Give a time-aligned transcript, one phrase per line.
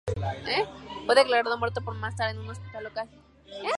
[1.05, 3.07] Fue declarado muerto más tarde en un hospital local.